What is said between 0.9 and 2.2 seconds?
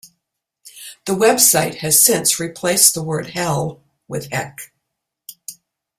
The website has